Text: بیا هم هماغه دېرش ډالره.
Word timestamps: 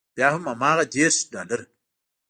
بیا 0.15 0.27
هم 0.33 0.43
هماغه 0.51 0.85
دېرش 0.93 1.17
ډالره. 1.31 1.65